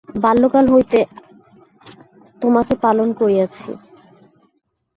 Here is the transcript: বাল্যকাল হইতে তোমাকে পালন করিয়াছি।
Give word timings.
বাল্যকাল 0.15 0.65
হইতে 0.67 0.99
তোমাকে 2.41 2.73
পালন 2.81 3.09
করিয়াছি। 3.13 3.69